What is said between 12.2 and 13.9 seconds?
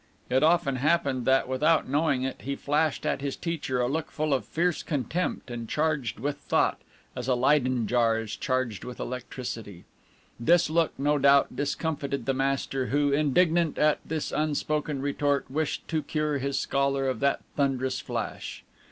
the master, who, indignant